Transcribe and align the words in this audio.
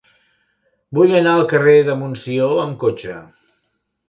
Vull 0.99 1.13
anar 1.19 1.33
al 1.39 1.45
carrer 1.51 1.75
de 1.91 1.99
Montsió 2.01 2.49
amb 2.65 2.77
cotxe. 2.87 3.21